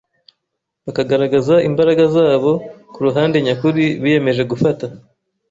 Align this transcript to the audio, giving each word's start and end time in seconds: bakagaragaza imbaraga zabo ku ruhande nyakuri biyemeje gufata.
bakagaragaza 0.85 1.55
imbaraga 1.69 2.03
zabo 2.15 2.51
ku 2.93 2.99
ruhande 3.05 3.37
nyakuri 3.45 3.83
biyemeje 4.01 4.43
gufata. 4.51 4.85